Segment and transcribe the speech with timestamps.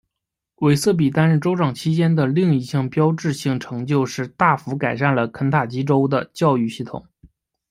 [0.55, 7.05] 韦瑟比担任州长期间的另一项标志性成就是大幅改善了肯塔基州的教育系统。